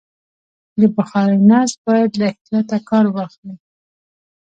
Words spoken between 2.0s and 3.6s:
له احتیاطه کار واخلي.